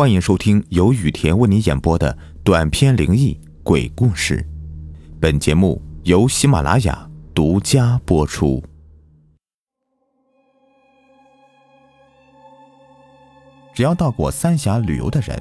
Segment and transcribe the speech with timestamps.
[0.00, 4.42] 欢迎收听由雨田为你演播的短篇灵异鬼故事。
[5.20, 8.64] 本节目由喜马拉雅独家播出。
[13.74, 15.38] 只要到过三峡旅游的人，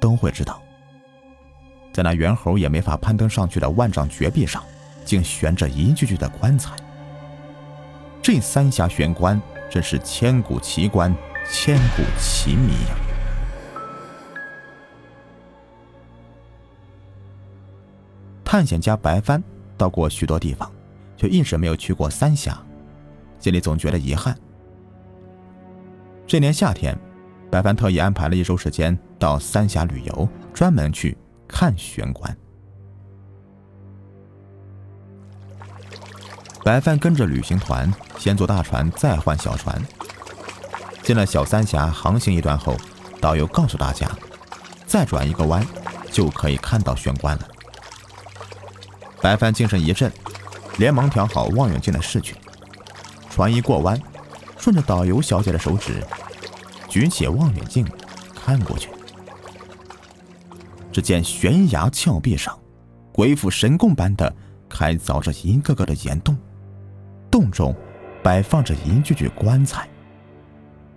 [0.00, 0.60] 都会知道，
[1.92, 4.60] 在那猿猴也没法攀登上去的万丈绝壁上，
[5.04, 6.74] 竟悬着一具具的棺材。
[8.20, 9.40] 这三峡悬棺
[9.70, 11.14] 真是千古奇观，
[11.48, 13.03] 千古奇谜呀！
[18.44, 19.42] 探险家白帆
[19.76, 20.70] 到过许多地方，
[21.16, 22.60] 却一直没有去过三峡，
[23.38, 24.36] 心里总觉得遗憾。
[26.26, 26.96] 这年夏天，
[27.50, 31.16] 白帆特意安排了一周时间到三峡旅游，专门去
[31.48, 32.36] 看悬棺。
[36.64, 39.80] 白帆跟着旅行团，先坐大船，再换小船。
[41.02, 42.74] 进了小三峡，航行一段后，
[43.20, 44.08] 导游告诉大家，
[44.86, 45.62] 再转一个弯，
[46.10, 47.48] 就可以看到悬棺了。
[49.24, 50.12] 白帆精神一振，
[50.76, 52.36] 连忙调好望远镜的视距。
[53.30, 53.98] 船一过弯，
[54.58, 56.04] 顺着导游小姐的手指，
[56.90, 57.86] 举起望远镜
[58.34, 58.90] 看过去，
[60.92, 62.54] 只见悬崖峭壁上，
[63.14, 64.30] 鬼斧神工般的
[64.68, 66.36] 开凿着一个个的岩洞。
[67.30, 67.74] 洞中
[68.22, 69.88] 摆放着一具具棺材，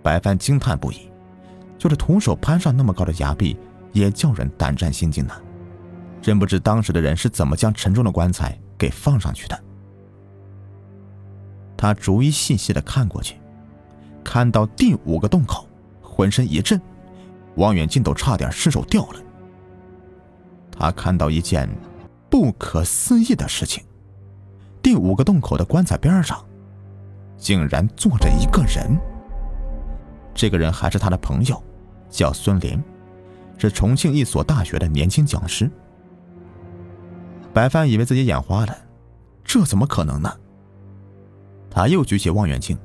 [0.02, 1.10] 白帆惊叹不已。
[1.78, 3.58] 就是徒手攀上那么高的崖壁，
[3.92, 5.34] 也叫人胆战心惊呢。
[6.20, 9.64] 真不知当时的人是怎么将沉重的棺材给放上去的。
[11.76, 13.36] 他逐一细细的看过去，
[14.24, 15.68] 看到第五个洞口，
[16.02, 16.80] 浑身一震，
[17.54, 19.20] 望远镜都差点失手掉了。
[20.70, 21.68] 他看到一件
[22.28, 23.84] 不可思议的事情。
[24.82, 26.44] 第五个洞口的棺材边上，
[27.36, 28.98] 竟然坐着一个人。
[30.34, 31.62] 这个人还是他的朋友，
[32.08, 32.82] 叫孙林，
[33.56, 35.70] 是重庆一所大学的年轻讲师。
[37.58, 38.78] 白帆以为自己眼花了，
[39.42, 40.32] 这怎么可能呢？
[41.68, 42.78] 他又举起望远镜，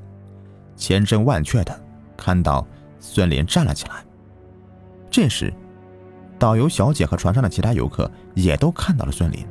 [0.74, 1.80] 千真万确的
[2.16, 2.66] 看到
[2.98, 4.04] 孙林站了起来。
[5.08, 5.54] 这时，
[6.40, 9.46] 导游小姐和船上的其他游客也都看到了孙林，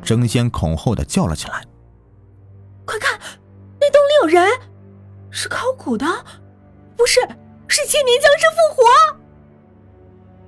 [0.00, 1.62] 争先恐后的叫了起来。
[2.86, 3.20] 快看，
[3.78, 4.50] 那洞里有人，
[5.28, 6.06] 是考古的，
[6.96, 7.20] 不是，
[7.68, 9.18] 是千年僵尸复活。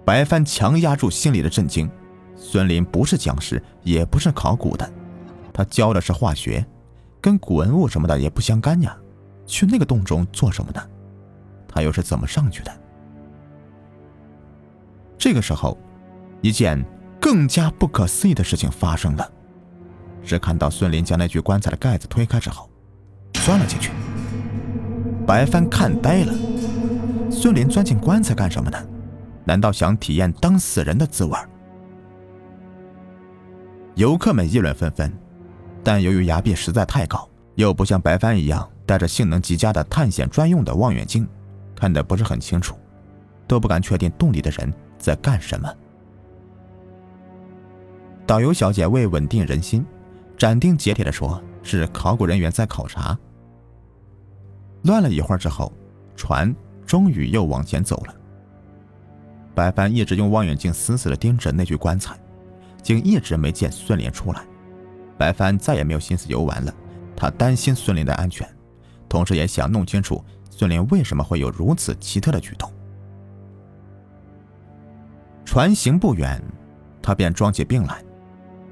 [0.03, 1.91] 白帆强压住心里的震惊，
[2.37, 4.91] 孙林不是僵尸，也不是考古的，
[5.53, 6.65] 他教的是化学，
[7.21, 8.97] 跟古文物什么的也不相干呀。
[9.47, 10.83] 去那个洞中做什么呢？
[11.69, 12.73] 他又是怎么上去的？
[15.19, 15.78] 这个时候，
[16.41, 16.84] 一件
[17.21, 19.31] 更加不可思议的事情发生了。
[20.23, 22.71] 只看到孙林将那具棺材的盖子推开之后，
[23.33, 23.91] 钻了进去。
[25.27, 26.34] 白帆看呆了，
[27.31, 28.78] 孙林钻进棺材干什么呢？
[29.44, 31.37] 难道想体验当死人的滋味？
[33.94, 35.12] 游客们议论纷纷，
[35.82, 41.27] 但由于崖壁实在太高，又不像白帆一样带着性能极佳的探险专用的望远镜，
[41.77, 42.77] 看得不是很清楚，
[43.47, 45.72] 都不敢确定洞里的人在干什么。
[48.27, 49.84] 导游小姐为稳定人心。
[50.37, 53.16] 斩钉截铁地说：“是考古人员在考察。”
[54.82, 55.72] 乱了一会儿之后，
[56.16, 56.53] 船
[56.84, 58.15] 终于又往前走了。
[59.55, 62.19] 白帆一直用望远镜死死地盯着那具棺材，
[62.84, 64.45] 竟一直没见孙林出来。
[65.19, 66.72] 白帆再也没有心思游玩了，
[67.17, 68.49] 他担心孙林的安全，
[69.09, 72.71] 同时也想弄清楚孙林为什么会有如此奇特的举动。
[75.44, 76.43] 船行不远，
[77.00, 78.03] 他便装起病来。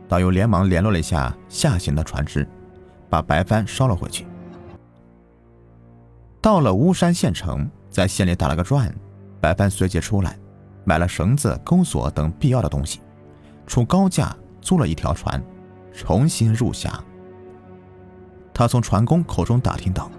[0.08, 2.46] 导游连忙联络了一下下行的船只，
[3.08, 4.26] 把白帆捎了回去。
[6.40, 8.92] 到了巫山县城，在县里打了个转，
[9.40, 10.36] 白帆随即出来，
[10.84, 13.00] 买了绳子、钩索等必要的东西，
[13.66, 15.42] 出高价租了一条船，
[15.92, 17.02] 重新入峡。
[18.54, 20.10] 他从船工口中打听到，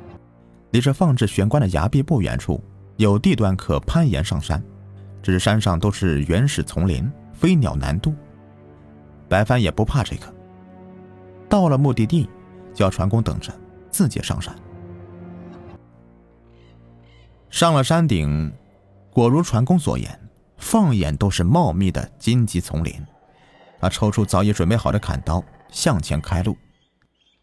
[0.72, 2.64] 离这放置悬棺的崖壁不远处
[2.98, 4.64] 有地段可攀岩上山，
[5.22, 8.14] 只是山上都是原始丛林，飞鸟难渡。
[9.29, 10.34] 白帆也不怕这个。
[11.47, 12.28] 到了目的地，
[12.73, 13.53] 叫船工等着，
[13.91, 14.53] 自己上山。
[17.50, 18.52] 上了山顶，
[19.12, 20.20] 果如船工所言，
[20.58, 22.94] 放眼都是茂密的荆棘丛林。
[23.84, 26.58] 他抽出早已准备好的砍刀，向前开路。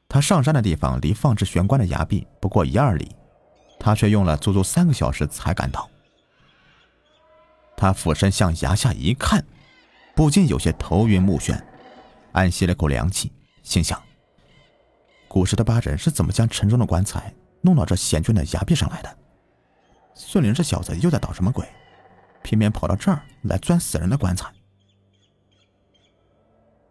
[0.09, 3.15] 他上山的地方离放置悬棺的崖壁不过一二里，
[3.79, 5.87] 他却用了足足三个小时才赶到。
[7.77, 9.45] 他俯身向崖下一看，
[10.17, 11.61] 不禁有些头晕目眩。
[12.33, 13.31] 暗吸了口凉气，
[13.63, 14.03] 心想：
[15.29, 19.19] 古时的八人是怎么将沉重的棺材弄到这险峻的崖壁上来的？
[20.15, 21.69] 孙林这小子又在捣什么鬼？
[22.43, 24.51] 偏偏跑到这儿来钻死人的棺材。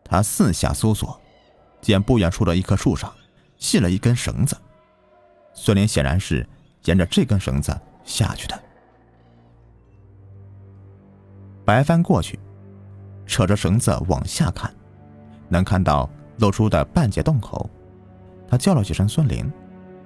[0.09, 1.21] 他四下搜索，
[1.79, 3.13] 见不远处的一棵树上
[3.57, 4.57] 系了一根绳子。
[5.53, 6.47] 孙林显然是
[6.85, 8.59] 沿着这根绳子下去的。
[11.63, 12.39] 白帆过去，
[13.27, 14.73] 扯着绳子往下看，
[15.47, 16.09] 能看到
[16.39, 17.69] 露出的半截洞口。
[18.47, 19.47] 他叫了几声孙林，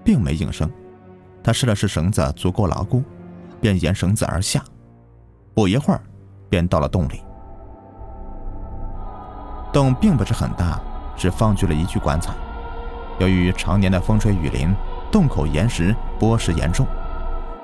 [0.04, 0.70] 并没应声。
[1.42, 3.02] 他试了试绳子足够牢固，
[3.62, 4.62] 便沿绳子而下。
[5.54, 6.04] 不一会儿，
[6.50, 7.22] 便到了洞里。
[9.74, 10.80] 洞并不是很大，
[11.18, 12.32] 只放置了一具棺材。
[13.18, 14.74] 由于常年的风吹雨淋，
[15.12, 16.86] 洞口岩石剥蚀严重，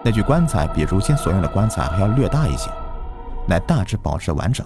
[0.03, 2.69] 那具棺材比如今所用的棺材还要略大一些，
[3.47, 4.65] 乃大致保持完整，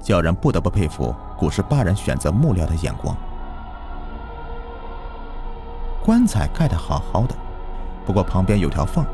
[0.00, 3.16] 叫人不得不佩服古时巴人选择木料的眼光。
[6.04, 7.34] 棺材盖得好好的，
[8.04, 9.04] 不过旁边有条缝，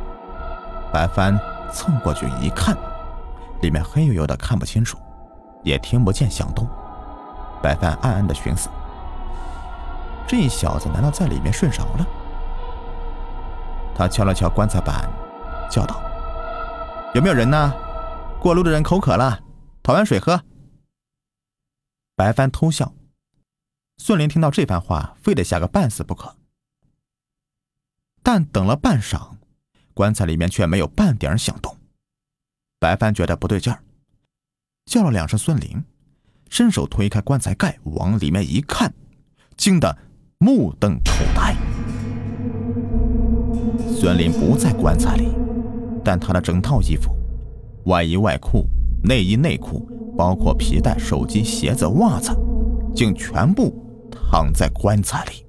[0.93, 1.39] 白帆
[1.73, 2.77] 蹭过去一看，
[3.63, 4.99] 里面黑黝黝的，看不清楚，
[5.63, 6.69] 也听不见响动。
[7.63, 8.69] 白帆暗暗的寻思：
[10.27, 12.07] 这小子难道在里面睡着了？
[13.95, 15.11] 他敲了敲棺材板，
[15.71, 16.01] 叫道
[17.15, 17.73] ：“有没有人呢？
[18.41, 19.39] 过路的人口渴了，
[19.83, 20.43] 讨碗水喝。”
[22.17, 22.93] 白帆偷笑。
[23.99, 26.35] 孙林听到这番话，非得吓个半死不可。
[28.23, 29.33] 但等了半晌，
[29.93, 31.77] 棺材里面却没有半点响动。
[32.79, 33.83] 白帆觉得不对劲儿，
[34.87, 35.85] 叫了两声孙林。
[36.51, 38.93] 伸手推开棺材盖，往里面一看，
[39.57, 39.97] 惊得
[40.39, 41.57] 目瞪口呆。
[43.89, 45.29] 孙林不在棺材里，
[46.05, 47.13] 但他的整套衣服，
[47.85, 48.67] 外衣外裤、
[49.05, 49.89] 内衣内裤，
[50.19, 52.37] 包括皮带、手机、鞋子、袜子，
[52.97, 53.73] 竟全部
[54.11, 55.47] 躺在棺材里。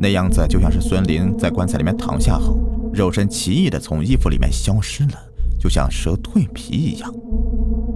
[0.00, 2.58] 那样子就像是孙林在棺材里面躺下后，
[2.90, 5.18] 肉身奇异的从衣服里面消失了，
[5.58, 7.14] 就像蛇蜕皮一样。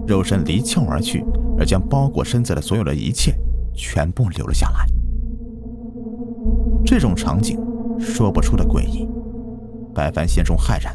[0.07, 1.23] 肉身离鞘而去，
[1.57, 3.35] 而将包裹身子的所有的一切
[3.73, 4.85] 全部留了下来。
[6.85, 7.59] 这种场景
[7.99, 9.07] 说不出的诡异，
[9.93, 10.93] 白帆心中骇然，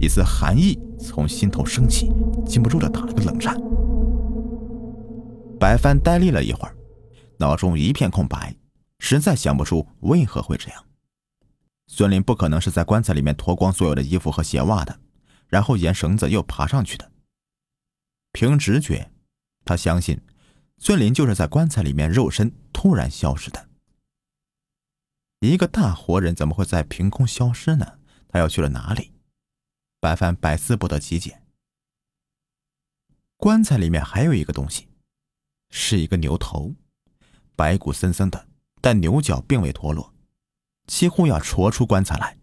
[0.00, 2.12] 一丝寒意从心头升起，
[2.44, 3.56] 禁不住的打了个冷战。
[5.58, 6.74] 白帆呆立了一会儿，
[7.36, 8.56] 脑中一片空白，
[8.98, 10.84] 实在想不出为何会这样。
[11.86, 14.96] 孙林不可能是在棺材里面脱光所有的衣服和鞋袜的，
[15.48, 17.09] 然后沿绳子又爬上去的。
[18.32, 19.10] 凭直觉，
[19.64, 20.20] 他相信
[20.78, 23.68] 孙林就是在棺材里面肉身突然消失的。
[25.40, 27.98] 一个大活人怎么会在凭空消失呢？
[28.28, 29.12] 他要去了哪里？
[29.98, 31.42] 白帆百思不得其解。
[33.36, 34.88] 棺材里面还有一个东西，
[35.70, 36.74] 是一个牛头，
[37.56, 38.48] 白骨森森的，
[38.80, 40.14] 但牛角并未脱落，
[40.86, 42.38] 几乎要戳出棺材来。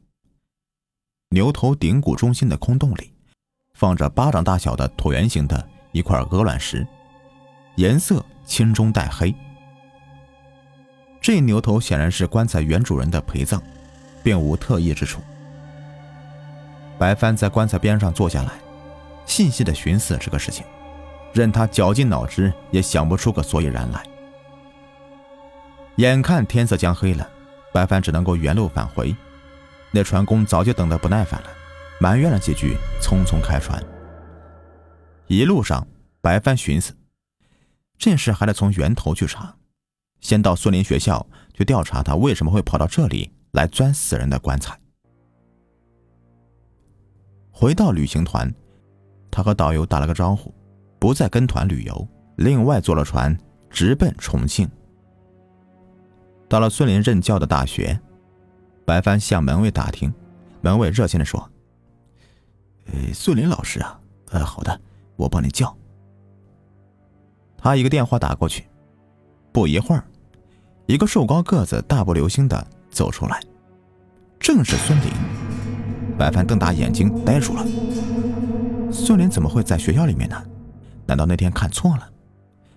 [1.29, 3.13] 牛头顶骨中心的空洞里，
[3.73, 5.69] 放着巴掌大小的椭圆形的。
[5.97, 6.85] 一块鹅卵石，
[7.75, 9.33] 颜色青中带黑。
[11.19, 13.59] 这牛头显然是棺材原主人的陪葬，
[14.23, 15.19] 并无特异之处。
[16.99, 18.51] 白帆在棺材边上坐下来，
[19.25, 20.63] 细细的寻思这个事情，
[21.33, 24.03] 任他绞尽脑汁也想不出个所以然来。
[25.95, 27.27] 眼看天色将黑了，
[27.73, 29.15] 白帆只能够原路返回。
[29.89, 31.47] 那船工早就等得不耐烦了，
[31.99, 33.83] 埋怨了几句，匆匆开船。
[35.27, 35.85] 一路上，
[36.21, 36.95] 白帆寻思，
[37.97, 39.53] 这事还得从源头去查。
[40.21, 44.79] 先到孙林学校去调查他为什么会跑到这里来钻死人的棺材。
[47.51, 48.53] 回到旅行团，
[49.29, 50.53] 他和导游打了个招呼，
[50.97, 52.07] 不再跟团旅游，
[52.37, 53.37] 另外坐了船
[53.69, 54.69] 直奔重庆。
[56.47, 57.99] 到了孙林任教的大学，
[58.85, 60.13] 白帆向门卫打听，
[60.61, 61.51] 门卫热心的说
[62.87, 64.81] ：“呃，孙林老师啊，呃，好的。”
[65.17, 65.75] 我帮你叫。
[67.57, 68.65] 他一个电话打过去，
[69.51, 70.03] 不一会儿，
[70.85, 73.41] 一个瘦高个子、大步流星的走出来，
[74.39, 75.11] 正是孙林。
[76.17, 77.65] 白帆瞪大眼睛呆住了。
[78.91, 80.41] 孙林怎么会在学校里面呢？
[81.05, 82.09] 难道那天看错了？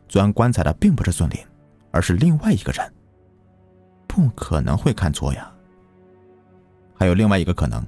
[0.09, 1.39] 钻棺材的并不是孙林，
[1.91, 2.93] 而是另外一个人。
[4.07, 5.51] 不可能会看错呀。
[6.95, 7.87] 还有另外一个可能，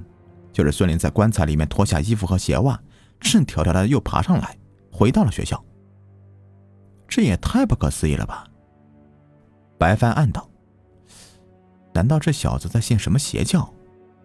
[0.53, 2.81] 就是孙林在棺材里面脱下衣服和鞋袜。
[3.23, 4.59] 赤条条的又爬上来，
[4.91, 5.63] 回到了学校。
[7.09, 8.47] 这也太不可思议了吧！
[9.79, 10.49] 白帆暗道
[11.95, 13.73] ：“难道这小子在信什么邪教？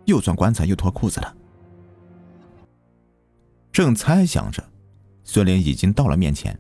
[0.06, 1.38] 又钻棺材又脱裤子的？”
[3.72, 4.64] 正猜想着，
[5.24, 6.58] 孙林已经到了面前，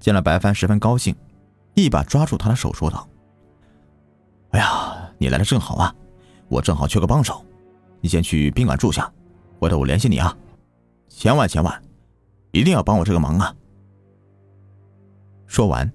[0.00, 1.14] 见了白帆，十分高兴，
[1.74, 3.06] 一把抓住他的手，说道
[4.50, 5.94] ：“哎呀，你来的正好啊！
[6.48, 7.44] 我正好缺个帮手，
[8.00, 9.12] 你先去宾馆住下，
[9.58, 10.34] 回头我联系你啊。”
[11.18, 11.82] 千万千万，
[12.52, 13.52] 一定要帮我这个忙啊！
[15.48, 15.90] 说完，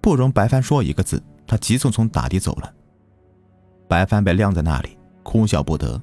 [0.00, 2.74] 不容白帆说一个字，他急匆匆打的走了。
[3.86, 6.02] 白帆被晾在那里，哭笑不得。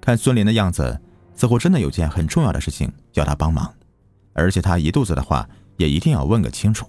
[0.00, 0.98] 看孙林的样子，
[1.34, 3.70] 似乎真的有件很重要的事情要他帮忙，
[4.32, 6.88] 而且他一肚子的话也一定要问个清楚。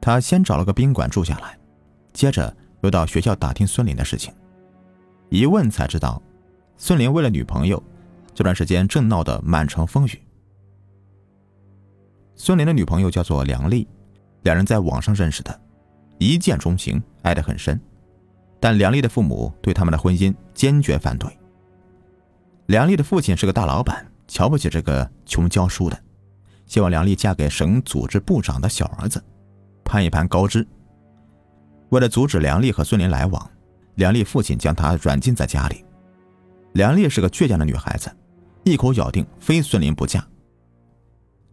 [0.00, 1.58] 他先找了个宾馆住下来，
[2.14, 4.32] 接着又到学校打听孙林的事情。
[5.28, 6.22] 一问才知道，
[6.84, 7.80] 孙林为了女朋友，
[8.34, 10.20] 这段时间正闹得满城风雨。
[12.34, 13.86] 孙林的女朋友叫做梁丽，
[14.42, 15.60] 两人在网上认识的，
[16.18, 17.80] 一见钟情，爱得很深。
[18.58, 21.30] 但梁丽的父母对他们的婚姻坚决反对。
[22.66, 25.96] 梁丽的父亲是个大老板，瞧不起这个穷教书的，
[26.66, 29.22] 希望梁丽嫁给省组织部长的小儿子，
[29.84, 30.66] 攀一攀高枝。
[31.90, 33.50] 为了阻止梁丽和孙林来往。
[33.94, 35.84] 梁丽父亲将她软禁在家里。
[36.72, 38.10] 梁丽是个倔强的女孩子，
[38.64, 40.26] 一口咬定非孙林不嫁。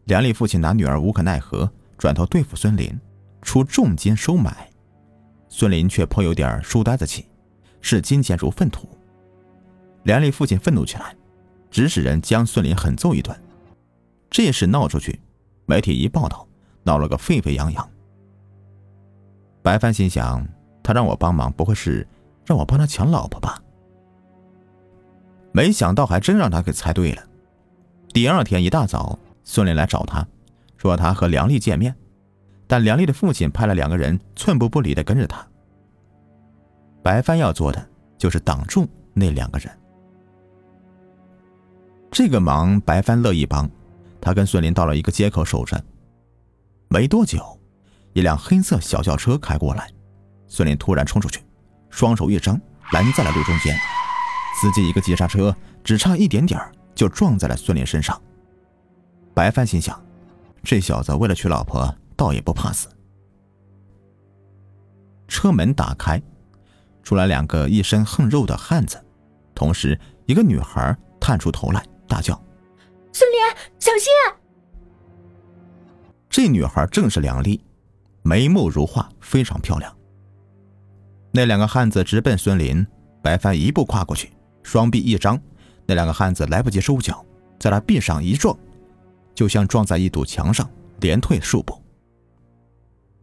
[0.05, 2.97] 梁丽父亲拿女儿无可奈何，转头对付孙林，
[3.41, 4.69] 出重金收买。
[5.49, 7.25] 孙林却颇有点书呆子气，
[7.81, 8.87] 视金钱如粪土。
[10.03, 11.13] 梁丽父亲愤怒起来，
[11.69, 13.37] 指使人将孙林狠揍一顿。
[14.29, 15.19] 这事闹出去，
[15.65, 16.47] 媒体一报道，
[16.83, 17.89] 闹了个沸沸扬扬。
[19.61, 20.47] 白帆心想，
[20.81, 22.07] 他让我帮忙，不会是……
[22.45, 23.61] 让我帮他抢老婆吧，
[25.51, 27.23] 没想到还真让他给猜对了。
[28.13, 30.25] 第二天一大早，孙林来找他，
[30.77, 31.95] 说他和梁丽见面，
[32.67, 35.45] 但梁丽的父亲派了两个人寸步不离的跟着他。
[37.01, 39.69] 白帆要做的就是挡住那两个人。
[42.11, 43.69] 这个忙白帆乐意帮，
[44.19, 45.81] 他跟孙林到了一个街口守着。
[46.89, 47.59] 没多久，
[48.13, 49.89] 一辆黑色小轿车开过来，
[50.47, 51.43] 孙林突然冲出去。
[51.89, 52.59] 双手一张，
[52.91, 53.75] 拦在了路中间。
[54.55, 56.59] 司机一个急刹车，只差一点点
[56.93, 58.21] 就撞在了孙林身上。
[59.33, 60.01] 白帆心想，
[60.63, 62.89] 这小子为了娶老婆，倒也不怕死。
[65.27, 66.21] 车门打开，
[67.03, 69.01] 出来两个一身横肉的汉子，
[69.55, 72.33] 同时一个女孩探出头来，大叫
[73.13, 73.39] ：“孙林，
[73.79, 74.11] 小心！”
[76.29, 77.63] 这女孩正是梁丽，
[78.23, 79.95] 眉目如画，非常漂亮。
[81.31, 82.85] 那两个汉子直奔孙林，
[83.21, 84.31] 白帆一步跨过去，
[84.69, 85.41] 双臂一张，
[85.87, 87.25] 那两个汉子来不及收脚，
[87.57, 88.55] 在他臂上一撞，
[89.33, 91.81] 就像撞在一堵墙上，连退数步。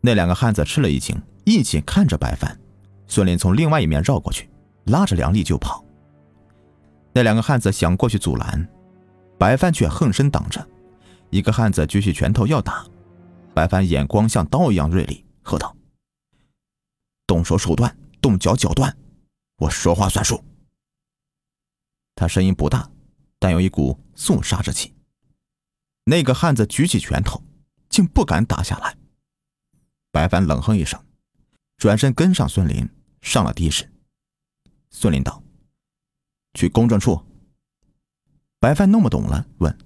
[0.00, 2.58] 那两个汉子吃了一惊，一起看着白帆。
[3.06, 4.50] 孙林从另外一面绕过去，
[4.86, 5.84] 拉着梁丽就跑。
[7.12, 8.68] 那两个汉子想过去阻拦，
[9.38, 10.66] 白帆却横身挡着。
[11.30, 12.84] 一个汉子举起拳头要打，
[13.54, 15.76] 白帆眼光像刀一样锐利，喝道。
[17.24, 18.92] 动手手段，动脚脚断，
[19.58, 20.42] 我说话算数。
[22.16, 22.90] 他声音不大，
[23.38, 24.92] 但有一股肃杀之气。
[26.04, 27.42] 那个汉子举起拳头，
[27.90, 28.96] 竟不敢打下来。
[30.10, 30.98] 白帆冷哼一声，
[31.76, 32.88] 转身跟上孙林，
[33.20, 33.92] 上了的士。
[34.88, 35.42] 孙林道
[36.54, 37.22] ：“去公证处。”
[38.58, 39.78] 白帆弄不懂了，问：“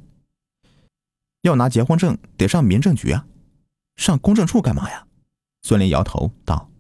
[1.43, 3.27] 要拿结婚证，得上民政局啊，
[3.97, 5.09] 上公证处干嘛呀？”
[5.63, 6.71] 孙林摇头道。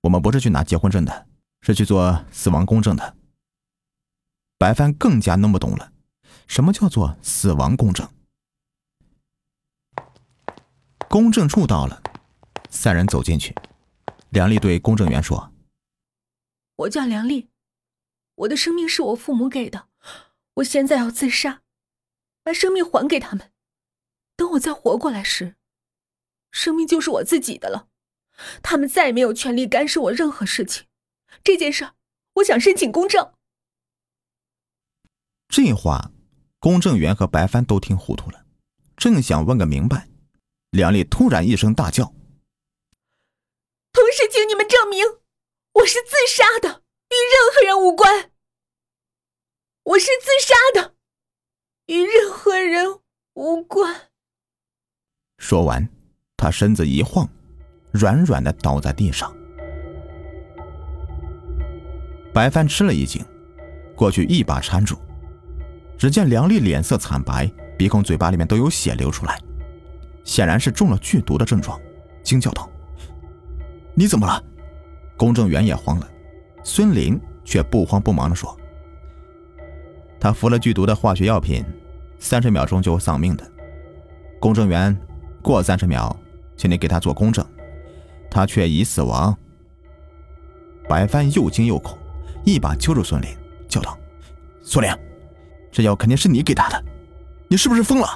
[0.00, 1.28] 我们不是去拿结婚证的，
[1.60, 3.16] 是去做死亡公证的。
[4.58, 5.92] 白帆更加弄不懂了，
[6.46, 8.08] 什么叫做死亡公证？
[11.08, 12.02] 公证处到了，
[12.70, 13.54] 三人走进去。
[14.30, 15.52] 梁丽对公证员说
[16.76, 17.50] ：“我叫梁丽，
[18.34, 19.88] 我的生命是我父母给的，
[20.54, 21.62] 我现在要自杀，
[22.42, 23.52] 把生命还给他们。
[24.36, 25.56] 等我再活过来时，
[26.50, 27.88] 生命就是我自己的了。”
[28.62, 30.86] 他们再也没有权利干涉我任何事情。
[31.42, 31.90] 这件事，
[32.34, 33.35] 我想申请公证。
[35.48, 36.10] 这话，
[36.58, 38.44] 公证员和白帆都听糊涂了，
[38.96, 40.08] 正想问个明白，
[40.70, 42.04] 梁丽突然一声大叫
[43.92, 45.04] ：“同时，请你们证明
[45.72, 48.30] 我是自杀的，与任何人无关。
[49.84, 50.94] 我是自杀的，
[51.86, 53.00] 与任何人
[53.34, 54.10] 无关。”
[55.38, 55.88] 说完，
[56.36, 57.28] 他身子一晃。
[57.92, 59.34] 软软的倒在地上，
[62.34, 63.24] 白帆吃了一惊，
[63.94, 64.98] 过去一把搀住。
[65.96, 69.40] 只见梁丽脸色惨白，鼻孔、嘴巴里面都有血流出来，
[70.24, 71.80] 显然是中了剧毒的症状，
[72.22, 72.68] 惊叫道
[73.94, 74.42] ：“你怎么了？”
[75.16, 76.08] 公证员也慌了，
[76.62, 78.54] 孙林却不慌不忙的说
[80.20, 81.64] ：“他服了剧毒的化学药品，
[82.18, 83.50] 三十秒钟就会丧命的。
[84.38, 84.94] 公证员，
[85.42, 86.14] 过三十秒，
[86.56, 87.44] 请你给他做公证。”
[88.28, 89.34] 他却已死亡。
[90.88, 91.96] 白帆又惊又恐，
[92.44, 93.30] 一把揪住孙林，
[93.66, 93.96] 叫道
[94.60, 94.94] ：“孙林，
[95.76, 96.82] 这药肯定是你给他的，
[97.48, 98.08] 你是不是疯了？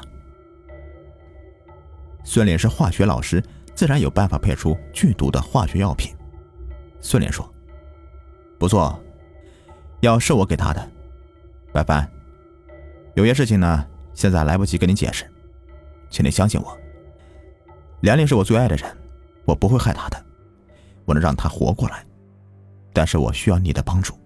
[2.24, 6.10] 孙林是化学老师，自然有办法配出剧毒的化学药品。
[7.02, 7.46] 孙林说
[8.58, 8.98] ：“不错，
[10.00, 10.90] 药是我给他的。
[11.70, 12.10] 白帆，
[13.12, 15.30] 有些事情呢，现在来不及跟你解释，
[16.08, 16.74] 请你相信我。
[18.00, 18.90] 梁丽是我最爱的人，
[19.44, 20.16] 我不会害她的，
[21.04, 22.06] 我能让她活过来，
[22.94, 24.18] 但是我需要你的帮助。”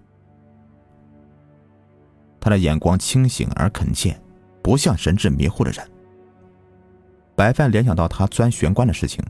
[2.44, 4.20] 他的眼光清醒而恳切，
[4.62, 5.90] 不像神志迷糊的人。
[7.34, 9.24] 白帆联想到他钻玄关的事情，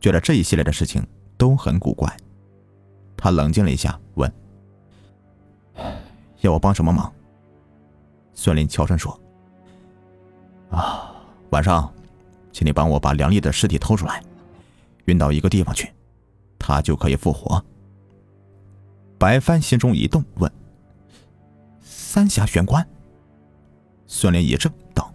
[0.00, 1.04] 觉得这一系列的事情
[1.36, 2.16] 都很古怪。
[3.16, 4.32] 他冷静了一下，问
[6.38, 7.12] ：“要我帮什么忙？”
[8.32, 9.20] 孙林悄声说
[10.70, 11.12] ：“啊，
[11.50, 11.92] 晚上，
[12.52, 14.22] 请你帮我把梁丽的尸体偷出来，
[15.06, 15.92] 运到一个地方去，
[16.56, 17.60] 她就可以复活。”
[19.18, 20.48] 白帆心中一动，问。
[22.08, 22.88] 三峡玄关。
[24.06, 25.12] 孙连一怔，道：“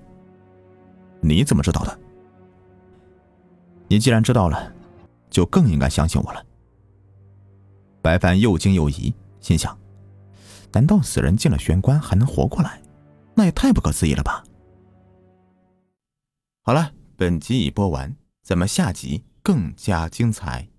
[1.22, 2.00] 你怎么知道的？
[3.88, 4.72] 你既然知道了，
[5.28, 6.46] 就更应该相信我了。”
[8.04, 9.76] 白帆又惊又疑，心想
[10.72, 12.80] ：“难道死人进了玄关还能活过来？
[13.34, 14.44] 那也太不可思议了吧！”
[16.62, 20.70] 好了，本集已播完，咱们下集更加精彩。